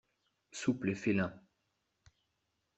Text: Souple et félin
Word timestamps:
Souple 0.51 0.89
et 0.89 0.95
félin 0.95 1.31